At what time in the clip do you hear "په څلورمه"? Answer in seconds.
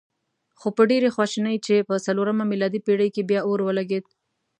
1.89-2.43